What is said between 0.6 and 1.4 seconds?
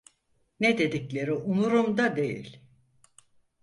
dedikleri